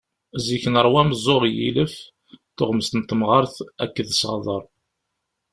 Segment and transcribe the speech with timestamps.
[0.45, 1.95] Zik neṛwa ameẓẓuɣ n yilef,
[2.55, 4.63] tuɣmest n temɣart akked seɣdeṛ.